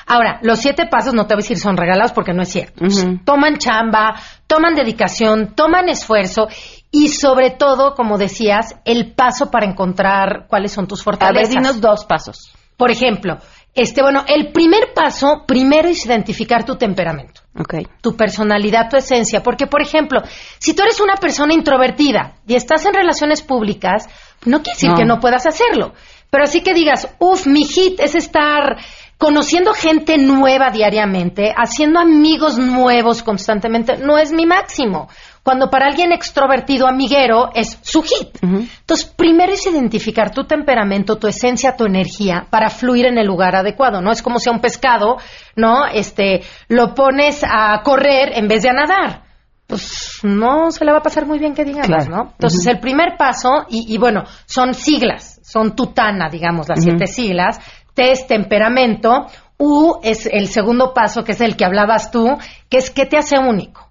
[0.07, 2.85] Ahora, los siete pasos no te voy a decir son regalados porque no es cierto.
[3.25, 4.15] Toman chamba,
[4.47, 6.49] toman dedicación, toman esfuerzo
[6.91, 11.51] y sobre todo, como decías, el paso para encontrar cuáles son tus fortalezas.
[11.51, 12.53] A ver, dinos dos pasos.
[12.77, 13.39] Por ejemplo,
[13.75, 17.41] este, bueno, el primer paso, primero es identificar tu temperamento.
[17.59, 17.87] Okay.
[18.03, 19.43] Tu personalidad, tu esencia.
[19.43, 20.21] Porque, por ejemplo,
[20.59, 24.09] si tú eres una persona introvertida y estás en relaciones públicas,
[24.45, 25.95] no quiere decir que no puedas hacerlo.
[26.31, 28.77] Pero así que digas, uff, mi hit es estar
[29.23, 35.09] conociendo gente nueva diariamente, haciendo amigos nuevos constantemente, no es mi máximo.
[35.45, 38.37] Cuando para alguien extrovertido, amiguero, es su hit.
[38.43, 43.55] Entonces, primero es identificar tu temperamento, tu esencia, tu energía para fluir en el lugar
[43.55, 44.11] adecuado, ¿no?
[44.11, 45.19] Es como si a un pescado,
[45.55, 45.87] ¿no?
[45.87, 49.23] Este, lo pones a correr en vez de a nadar.
[49.69, 52.33] Pues no se le va a pasar muy bien que digamos, ¿no?
[52.33, 57.61] Entonces, el primer paso, y, bueno, son siglas, son tutana, digamos, las siete siglas.
[57.95, 59.27] T es temperamento,
[59.59, 62.27] U es el segundo paso, que es el que hablabas tú,
[62.69, 63.89] que es qué te hace único.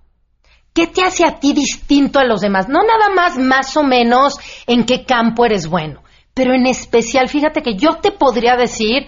[0.73, 2.69] ¿Qué te hace a ti distinto a los demás?
[2.69, 4.35] No nada más más o menos
[4.67, 6.01] en qué campo eres bueno,
[6.33, 9.05] pero en especial, fíjate que yo te podría decir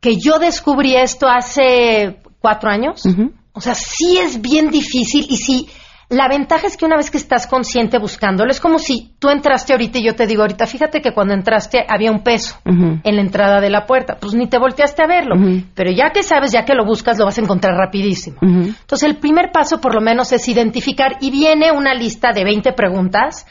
[0.00, 3.04] que yo descubrí esto hace cuatro años.
[3.52, 5.68] O sea, sí es bien difícil y sí
[6.10, 9.74] la ventaja es que una vez que estás consciente buscándolo, es como si tú entraste
[9.74, 13.20] ahorita y yo te digo ahorita, fíjate que cuando entraste había un peso en la
[13.20, 15.34] entrada de la puerta, pues ni te volteaste a verlo,
[15.74, 18.38] pero ya que sabes, ya que lo buscas, lo vas a encontrar rapidísimo.
[18.40, 22.72] Entonces el primer paso por lo menos es identificar y viene una lista de 20
[22.72, 23.46] preguntas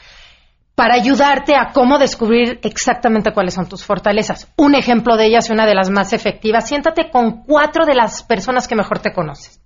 [0.74, 4.52] para ayudarte a cómo descubrir exactamente cuáles son tus fortalezas.
[4.56, 8.66] Un ejemplo de ellas una de las más efectivas, siéntate con cuatro de las personas
[8.66, 9.60] que mejor te conoces.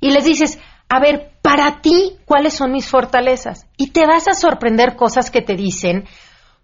[0.00, 0.58] Y les dices,
[0.90, 3.64] a ver, para ti, ¿cuáles son mis fortalezas?
[3.76, 6.04] Y te vas a sorprender cosas que te dicen,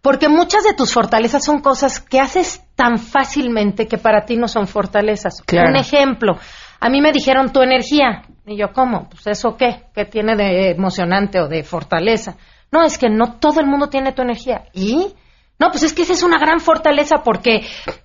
[0.03, 4.49] porque muchas de tus fortalezas son cosas que haces tan fácilmente que para ti no
[4.49, 5.43] son fortalezas.
[5.53, 6.39] Un ejemplo,
[6.81, 8.25] a mí me dijeron tu energía.
[8.45, 9.09] Y yo, ¿cómo?
[9.09, 9.85] Pues eso qué?
[9.95, 12.37] ¿Qué tiene de emocionante o de fortaleza?
[12.73, 14.65] No, es que no todo el mundo tiene tu energía.
[14.73, 15.15] ¿Y?
[15.59, 17.61] No, pues es que esa es una gran fortaleza porque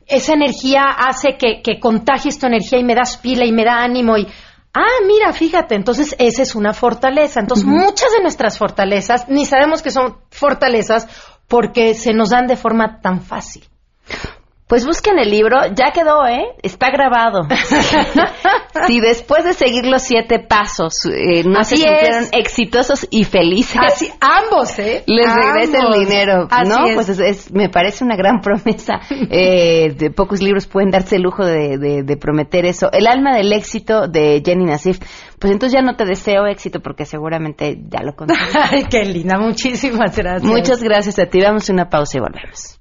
[0.06, 3.84] esa energía hace que, que contagies tu energía y me das pila y me da
[3.84, 4.28] ánimo y
[4.74, 7.42] Ah, mira, fíjate, entonces esa es una fortaleza.
[7.42, 11.08] Entonces, muchas de nuestras fortalezas ni sabemos que son fortalezas
[11.48, 13.68] porque se nos dan de forma tan fácil.
[14.72, 16.46] Pues busquen el libro, ya quedó, ¿eh?
[16.64, 17.42] Está grabado.
[18.88, 24.10] si después de seguir los siete pasos eh, no se sintieron exitosos y felices, Así,
[24.22, 25.04] ambos, ¿eh?
[25.08, 26.86] Les regresa el dinero, ¿no?
[26.96, 29.02] Pues es, me parece una gran promesa.
[29.34, 32.90] Eh, de pocos libros pueden darse el lujo de, prometer eso.
[32.94, 35.00] El alma del éxito de Jenny Nassif.
[35.40, 38.58] Pues entonces ya no te deseo éxito porque seguramente ya lo conseguiste.
[38.58, 40.44] Ay, qué linda, muchísimas gracias.
[40.44, 41.42] Muchas gracias a ti.
[41.42, 42.81] Vamos a una pausa y volvemos.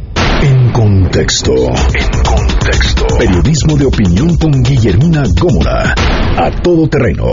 [0.43, 1.53] En contexto.
[1.53, 3.05] En contexto.
[3.19, 5.93] Periodismo de opinión con Guillermina Gómora.
[6.35, 7.25] A todo terreno.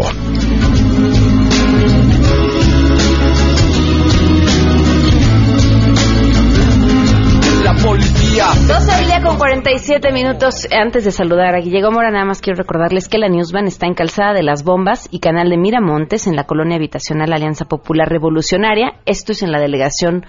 [7.65, 8.45] La policía.
[8.67, 10.69] 12 del día con 47 minutos.
[10.71, 13.95] Antes de saludar a Guillermo Mora, nada más quiero recordarles que la Newsvan está en
[13.95, 19.01] Calzada de las Bombas y Canal de Miramontes, en la colonia habitacional Alianza Popular Revolucionaria.
[19.07, 20.27] Esto es en la delegación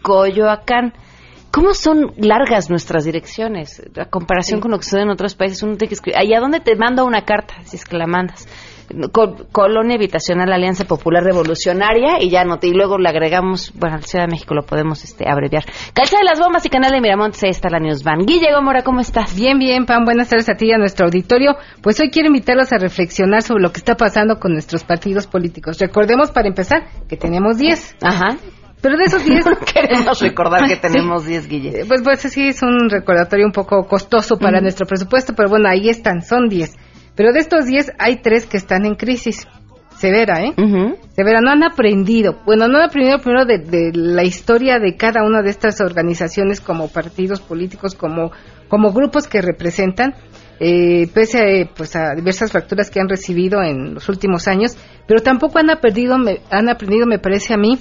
[0.00, 0.94] Coyoacán.
[1.56, 3.82] ¿Cómo son largas nuestras direcciones?
[3.98, 6.18] A comparación con lo que sucede en otros países, uno tiene que escribir.
[6.18, 7.54] ¿Allá dónde te mando una carta?
[7.64, 8.46] Si es que la mandas.
[9.52, 12.66] Colonia Habitacional Alianza Popular Revolucionaria y ya noté.
[12.66, 15.64] Y luego le agregamos, bueno, Ciudad de México lo podemos este, abreviar.
[15.94, 18.26] Calza de las Bombas y Canal de Miramontes, ahí está la Newsvan.
[18.26, 19.34] Guille Mora, ¿cómo estás?
[19.34, 20.04] Bien, bien, Pam.
[20.04, 21.56] Buenas tardes a ti y a nuestro auditorio.
[21.80, 25.78] Pues hoy quiero invitarlos a reflexionar sobre lo que está pasando con nuestros partidos políticos.
[25.78, 27.96] Recordemos, para empezar, que tenemos 10.
[28.02, 28.36] Ajá.
[28.80, 29.44] Pero de esos 10...
[29.72, 31.84] queremos recordar que tenemos 10, Guille.
[31.86, 35.88] Pues, pues sí, es un recordatorio un poco costoso para nuestro presupuesto, pero bueno, ahí
[35.88, 36.76] están, son 10.
[37.14, 39.46] Pero de estos 10 hay 3 que están en crisis.
[39.96, 40.52] severa, ¿eh?
[41.14, 42.40] Severa, no han aprendido.
[42.44, 46.60] Bueno, no han aprendido primero de, de, la historia de cada una de estas organizaciones
[46.60, 48.30] como partidos políticos, como,
[48.68, 50.14] como grupos que representan,
[50.58, 55.22] eh, pese a, pues, a diversas fracturas que han recibido en los últimos años, pero
[55.22, 57.78] tampoco han aprendido, me, han aprendido, me parece a mí,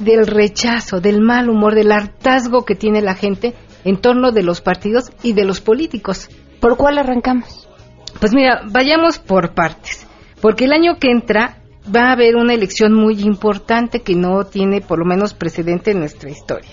[0.00, 4.60] del rechazo, del mal humor, del hartazgo que tiene la gente en torno de los
[4.60, 6.28] partidos y de los políticos.
[6.60, 7.68] ¿Por cuál arrancamos?
[8.18, 10.06] Pues mira, vayamos por partes,
[10.40, 11.58] porque el año que entra
[11.94, 16.00] va a haber una elección muy importante que no tiene por lo menos precedente en
[16.00, 16.70] nuestra historia.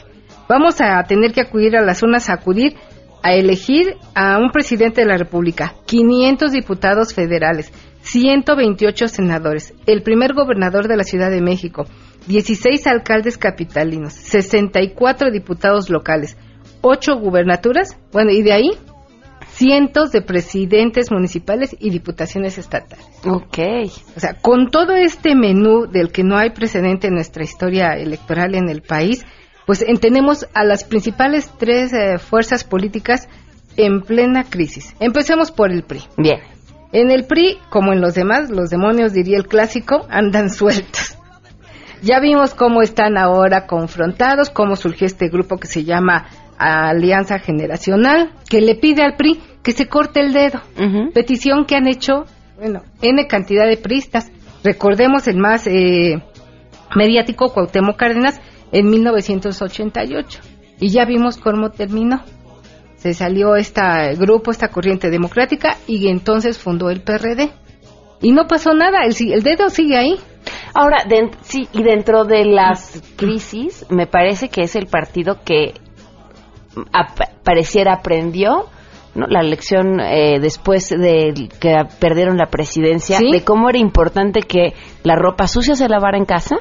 [0.49, 2.75] Vamos a tener que acudir a las urnas a acudir
[3.23, 7.71] a elegir a un presidente de la República, 500 diputados federales,
[8.01, 11.85] 128 senadores, el primer gobernador de la Ciudad de México,
[12.27, 16.37] 16 alcaldes capitalinos, 64 diputados locales,
[16.81, 18.71] 8 gubernaturas, bueno, y de ahí
[19.49, 23.05] cientos de presidentes municipales y diputaciones estatales.
[23.25, 23.57] Ok.
[24.15, 28.53] O sea, con todo este menú del que no hay precedente en nuestra historia electoral
[28.55, 29.25] en el país,
[29.65, 33.27] pues tenemos a las principales tres eh, fuerzas políticas
[33.77, 34.95] en plena crisis.
[34.99, 36.03] Empecemos por el PRI.
[36.17, 36.39] Bien.
[36.91, 41.16] En el PRI, como en los demás, los demonios, diría el clásico, andan sueltos.
[42.01, 46.27] Ya vimos cómo están ahora confrontados, cómo surgió este grupo que se llama
[46.57, 50.61] Alianza Generacional, que le pide al PRI que se corte el dedo.
[51.13, 52.25] Petición que han hecho,
[52.57, 54.31] bueno, N cantidad de priistas.
[54.63, 56.23] Recordemos el más eh,
[56.95, 58.39] mediático, Cuauhtémoc Cárdenas,
[58.71, 60.39] en 1988.
[60.79, 62.21] Y ya vimos cómo terminó.
[62.95, 63.81] Se salió este
[64.15, 67.51] grupo, esta corriente democrática, y entonces fundó el PRD.
[68.21, 70.17] Y no pasó nada, el, el dedo sigue ahí.
[70.73, 70.97] Ahora,
[71.41, 75.73] sí, y dentro de las crisis, me parece que es el partido que
[77.43, 78.65] pareciera aprendió
[79.15, 79.25] ¿no?
[79.27, 84.73] la elección eh, después de que perdieron la presidencia, de cómo era importante que
[85.03, 86.57] la ropa sucia se lavara en casa.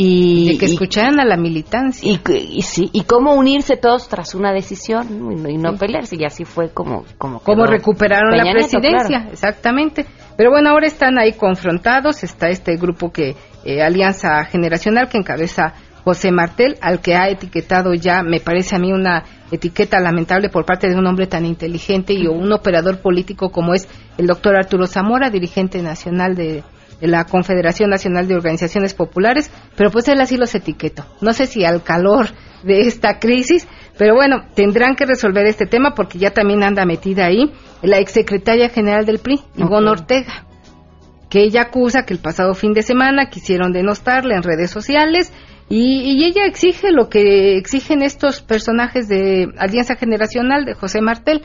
[0.00, 2.08] Y, de que escucharan a la militancia.
[2.08, 6.14] Y, sí, y cómo unirse todos tras una decisión y no, pelearse.
[6.16, 7.04] Y así fue como...
[7.16, 10.06] Como, como recuperaron la presidencia, exactamente.
[10.38, 12.22] Pero bueno, ahora están ahí confrontados.
[12.22, 13.34] Está este grupo que
[13.64, 15.74] eh, Alianza Generacional que encabeza
[16.04, 20.64] José Martel, al que ha etiquetado ya, me parece a mí una etiqueta lamentable por
[20.64, 24.86] parte de un hombre tan inteligente y un operador político como es el doctor Arturo
[24.86, 26.62] Zamora, dirigente nacional de,
[27.00, 31.04] la Confederación Nacional de Organizaciones Populares, pero pues él así los etiquetó.
[31.20, 32.28] No sé si al calor
[32.62, 33.68] de esta crisis,
[33.98, 38.68] pero bueno, tendrán que resolver este tema porque ya también anda metida ahí la exsecretaria
[38.68, 40.46] general del PRI, Ivonne Ortega,
[41.28, 45.32] que ella acusa que el pasado fin de semana quisieron denostarle en redes sociales
[45.68, 51.42] y, ella exige lo que exigen estos personajes de Alianza Generacional de José Martel,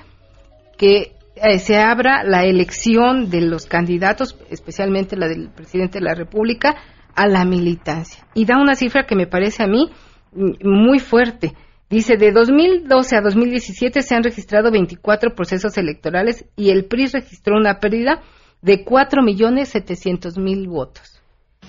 [0.78, 6.16] que eh, se abra la elección de los candidatos, especialmente la del presidente de la
[6.16, 6.76] República,
[7.16, 8.26] a la militancia.
[8.34, 9.91] Y da una cifra que me parece a mí
[10.32, 11.54] mm, muy fuerte.
[11.93, 17.55] Dice, de 2012 a 2017 se han registrado 24 procesos electorales y el PRI registró
[17.55, 18.23] una pérdida
[18.63, 21.21] de 4.700.000 votos.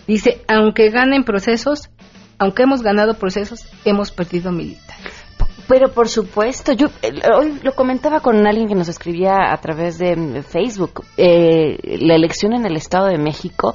[0.06, 1.90] Dice, aunque ganen procesos,
[2.38, 5.12] aunque hemos ganado procesos, hemos perdido militares.
[5.68, 6.86] Pero por supuesto, yo
[7.38, 11.04] hoy lo comentaba con alguien que nos escribía a través de mm, Facebook.
[11.18, 13.74] Eh, la elección en el Estado de México,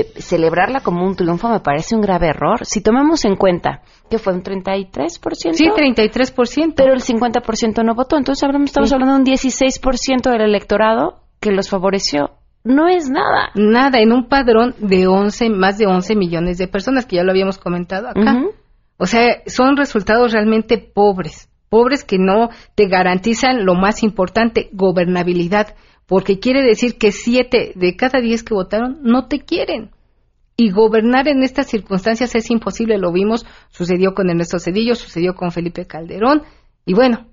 [0.00, 2.64] eh, celebrarla como un triunfo me parece un grave error.
[2.64, 5.08] Si tomamos en cuenta que fue un 33%.
[5.52, 6.74] Sí, 33%.
[6.76, 8.16] Pero el 50% no votó.
[8.16, 12.30] Entonces estamos hablando de un 16% del electorado que los favoreció
[12.66, 13.50] no es nada.
[13.54, 17.30] Nada, en un padrón de 11, más de 11 millones de personas, que ya lo
[17.30, 18.42] habíamos comentado acá.
[18.98, 25.76] O sea, son resultados realmente pobres, pobres que no te garantizan lo más importante, gobernabilidad,
[26.06, 29.90] porque quiere decir que 7 de cada 10 que votaron no te quieren.
[30.56, 35.50] Y gobernar en estas circunstancias es imposible, lo vimos, sucedió con Ernesto Cedillo, sucedió con
[35.50, 36.42] Felipe Calderón,
[36.86, 37.26] y bueno,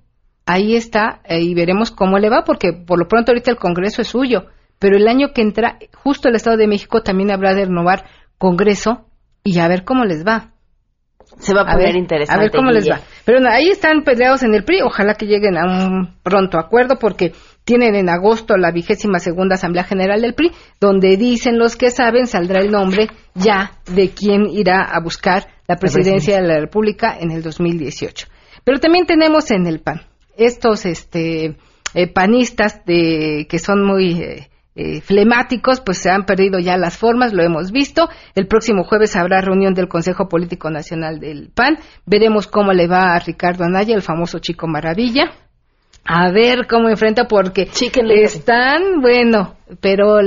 [0.46, 4.02] ahí está, eh, y veremos cómo le va, porque por lo pronto ahorita el Congreso
[4.02, 4.48] es suyo
[4.84, 8.04] pero el año que entra, justo el Estado de México también habrá de renovar
[8.38, 9.06] Congreso
[9.42, 10.52] y a ver cómo les va.
[11.40, 12.38] Se va a poner interesante.
[12.38, 13.00] A ver cómo les va.
[13.24, 17.32] Pero ahí están peleados en el PRI, ojalá que lleguen a un pronto acuerdo porque
[17.64, 22.28] tienen en agosto la vigésima segunda Asamblea General del PRI, donde dicen los que saben
[22.28, 27.32] saldrá el nombre ya de quién irá a buscar la presidencia de la República en
[27.32, 28.28] el 2018.
[28.64, 30.02] Pero también tenemos en el PAN
[30.38, 31.56] estos este
[31.94, 36.98] eh, panistas de que son muy eh, eh, flemáticos, pues se han perdido ya las
[36.98, 38.10] formas, lo hemos visto.
[38.34, 41.78] El próximo jueves habrá reunión del Consejo Político Nacional del PAN.
[42.06, 45.32] Veremos cómo le va a Ricardo Anaya, el famoso chico maravilla.
[46.06, 50.18] A ver cómo enfrenta, porque están, bueno, pero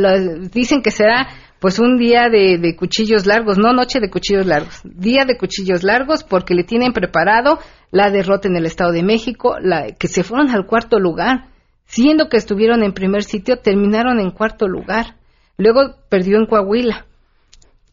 [0.52, 4.80] dicen que será pues un día de, de, cuchillos largos, no noche de cuchillos largos,
[4.84, 7.58] día de cuchillos largos porque le tienen preparado
[7.90, 11.48] la derrota en el Estado de México, la, que se fueron al cuarto lugar,
[11.86, 15.16] siendo que estuvieron en primer sitio, terminaron en cuarto lugar,
[15.56, 17.06] luego perdió en Coahuila.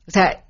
[0.07, 0.42] O sea,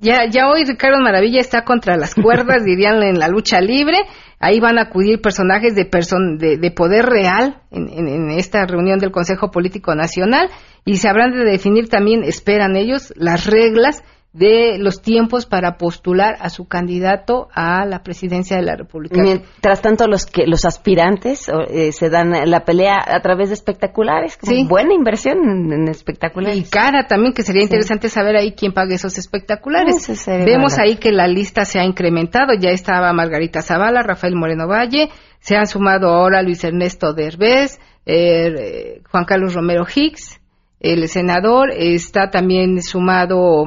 [0.00, 3.98] ya, ya hoy Ricardo Maravilla está contra las cuerdas, dirían en la lucha libre.
[4.38, 9.50] Ahí van a acudir personajes de, de, poder real en, en, esta reunión del Consejo
[9.50, 10.48] Político Nacional
[10.86, 16.36] y se habrán de definir también, esperan ellos, las reglas de los tiempos para postular
[16.40, 19.20] a su candidato a la presidencia de la República.
[19.20, 24.38] Mientras tanto, los que los aspirantes eh, se dan la pelea a través de espectaculares,
[24.40, 24.64] sí.
[24.68, 26.58] buena inversión en, espectaculares.
[26.58, 30.06] Y cara también, que sería interesante saber ahí quién paga esos espectaculares.
[30.26, 35.10] Vemos ahí que la lista se ha incrementado, ya estaba Margarita Zavala, Rafael Moreno Valle,
[35.40, 40.40] se han sumado ahora Luis Ernesto Derbez, eh, Juan Carlos Romero Hicks,
[40.78, 43.64] el senador, está también sumado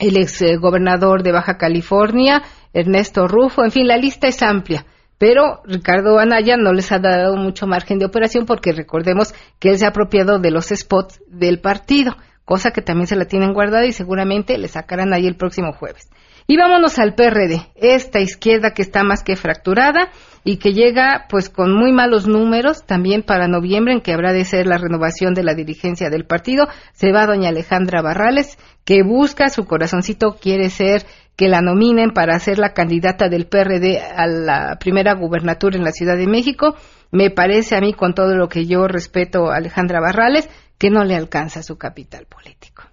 [0.00, 2.42] el ex eh, gobernador de Baja California,
[2.72, 4.86] Ernesto Rufo, en fin, la lista es amplia.
[5.18, 9.78] Pero Ricardo Anaya no les ha dado mucho margen de operación porque recordemos que él
[9.78, 13.84] se ha apropiado de los spots del partido, cosa que también se la tienen guardada
[13.84, 16.08] y seguramente le sacarán ahí el próximo jueves.
[16.46, 20.10] Y vámonos al PRD, esta izquierda que está más que fracturada
[20.44, 24.44] y que llega pues con muy malos números también para noviembre en que habrá de
[24.44, 26.68] ser la renovación de la dirigencia del partido.
[26.92, 31.04] Se va doña Alejandra Barrales que busca su corazoncito quiere ser
[31.36, 35.92] que la nominen para ser la candidata del PRD a la primera gubernatura en la
[35.92, 36.76] Ciudad de México.
[37.12, 41.04] Me parece a mí con todo lo que yo respeto a Alejandra Barrales que no
[41.04, 42.89] le alcanza su capital político.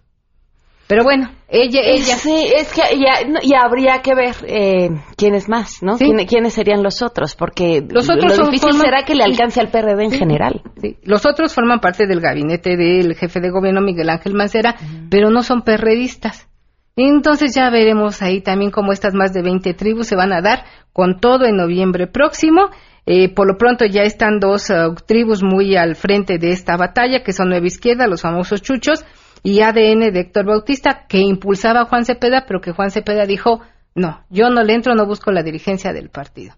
[0.88, 2.16] Pero bueno, ella, ella.
[2.16, 5.98] Sí, es que ya, habría que ver eh, quiénes más, ¿no?
[5.98, 7.36] ¿Quiénes, serían los otros?
[7.36, 10.62] Porque los otros lo difícil será que le alcance al PRD en general.
[11.04, 14.76] Los otros forman parte del gabinete del jefe de gobierno Miguel Ángel Mancera,
[15.10, 16.48] pero no son perredistas.
[16.96, 20.64] Entonces ya veremos ahí también cómo estas más de 20 tribus se van a dar
[20.94, 22.70] con todo en noviembre próximo.
[23.06, 27.24] Eh, por lo pronto ya están dos uh, tribus muy al frente de esta batalla,
[27.24, 29.06] que son Nueva Izquierda, los famosos chuchos,
[29.44, 33.62] y ADN de Héctor Bautista, que impulsaba a Juan Cepeda, pero que Juan Cepeda dijo,
[33.96, 36.54] no, yo no le entro, no busco la dirigencia del partido.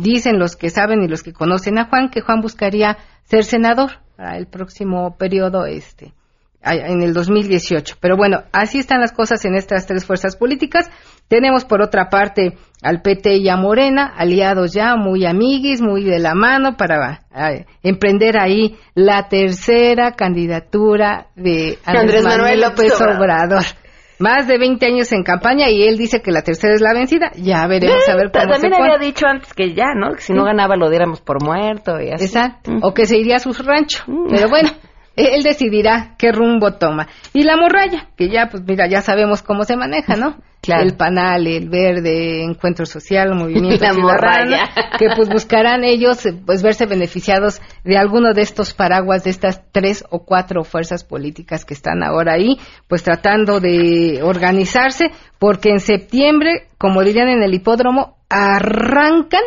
[0.00, 3.92] Dicen los que saben y los que conocen a Juan que Juan buscaría ser senador
[4.16, 6.12] para el próximo periodo este
[6.64, 7.96] en el 2018.
[8.00, 10.90] Pero bueno, así están las cosas en estas tres fuerzas políticas.
[11.28, 16.18] Tenemos por otra parte al PT y a Morena, aliados ya, muy amiguis, muy de
[16.18, 17.22] la mano para
[17.82, 23.64] emprender ahí la tercera candidatura de Andrés, Manuel López Obrador.
[24.18, 27.32] Más de 20 años en campaña y él dice que la tercera es la vencida.
[27.34, 30.14] Ya veremos a ver cómo También había dicho antes que ya, ¿no?
[30.14, 32.26] Que si no ganaba lo diéramos por muerto y así.
[32.26, 32.70] Exacto.
[32.82, 34.04] O que se iría a su rancho.
[34.30, 34.70] Pero bueno,
[35.16, 37.08] él decidirá qué rumbo toma.
[37.32, 40.36] Y la morralla, que ya, pues mira, ya sabemos cómo se maneja, ¿no?
[40.66, 44.56] El panal, el verde, encuentro social, movimiento ciudadano,
[44.98, 50.04] que pues buscarán ellos, pues verse beneficiados de alguno de estos paraguas de estas tres
[50.08, 52.58] o cuatro fuerzas políticas que están ahora ahí,
[52.88, 59.42] pues tratando de organizarse, porque en septiembre, como dirían en el hipódromo, arrancan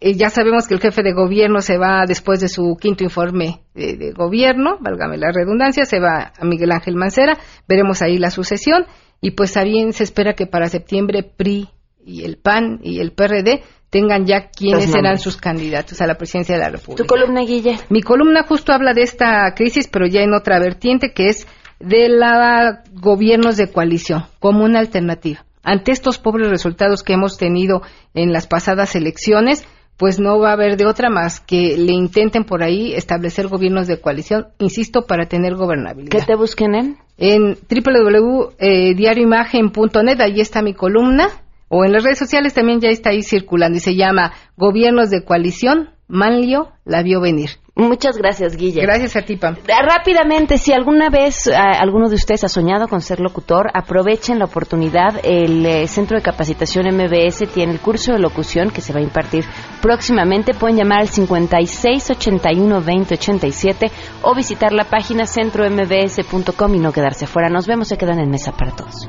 [0.00, 3.62] eh, ya sabemos que el jefe de gobierno se va después de su quinto informe
[3.74, 8.86] de, gobierno, válgame la redundancia, se va a Miguel Ángel Mancera, veremos ahí la sucesión
[9.20, 11.68] y pues también se espera que para septiembre PRI
[12.04, 16.56] y el PAN y el PRD tengan ya quiénes serán sus candidatos a la presidencia
[16.56, 17.02] de la República.
[17.02, 17.78] ¿Tu columna, Guille?
[17.88, 21.46] Mi columna justo habla de esta crisis, pero ya en otra vertiente, que es
[21.80, 25.44] de la gobiernos de coalición, como una alternativa.
[25.62, 27.82] Ante estos pobres resultados que hemos tenido
[28.14, 29.66] en las pasadas elecciones,
[29.98, 33.88] pues no va a haber de otra más que le intenten por ahí establecer gobiernos
[33.88, 36.10] de coalición, insisto, para tener gobernabilidad.
[36.10, 36.98] ¿Qué te busquen en?
[37.18, 41.28] En www.diarioimagen.net, ahí está mi columna,
[41.68, 45.24] o en las redes sociales también ya está ahí circulando y se llama Gobiernos de
[45.24, 47.50] Coalición, Manlio la vio venir.
[47.78, 48.82] Muchas gracias, Guille.
[48.82, 49.54] Gracias a ti, Pam.
[49.72, 54.40] Ah, rápidamente, si alguna vez ah, alguno de ustedes ha soñado con ser locutor, aprovechen
[54.40, 55.20] la oportunidad.
[55.22, 59.02] El eh, Centro de Capacitación MBS tiene el curso de locución que se va a
[59.02, 59.44] impartir
[59.80, 60.54] próximamente.
[60.54, 63.92] Pueden llamar al 56 81 20 87
[64.22, 67.48] o visitar la página centrombs.com y no quedarse fuera.
[67.48, 69.08] Nos vemos, se quedan en mesa para todos.